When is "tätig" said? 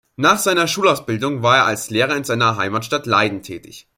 3.43-3.85